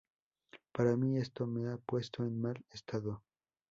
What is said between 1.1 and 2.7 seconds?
esto me ha puesto en mal